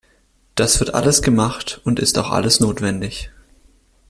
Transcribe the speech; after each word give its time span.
Das 0.55 0.79
wird 0.79 0.95
alles 0.95 1.21
gemacht 1.21 1.79
und 1.83 1.99
ist 1.99 2.17
auch 2.17 2.31
alles 2.31 2.59
notwendig. 2.59 3.29